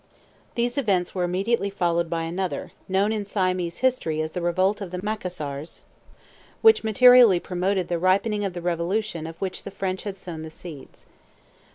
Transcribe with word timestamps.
These 0.55 0.79
events 0.79 1.13
were 1.13 1.21
immediately 1.23 1.69
followed 1.69 2.09
by 2.09 2.23
another, 2.23 2.71
known 2.89 3.11
in 3.11 3.23
Siamese 3.23 3.77
history 3.85 4.19
as 4.19 4.31
the 4.31 4.41
Revolt 4.41 4.81
of 4.81 4.89
the 4.89 4.97
Macassars, 4.97 5.81
which 6.63 6.83
materially 6.83 7.39
promoted 7.39 7.87
the 7.87 7.99
ripening 7.99 8.43
of 8.43 8.53
the 8.53 8.61
revolution 8.63 9.27
of 9.27 9.39
which 9.39 9.61
the 9.61 9.69
French 9.69 10.01
had 10.05 10.17
sown 10.17 10.41
the 10.41 10.49
seeds. 10.49 11.05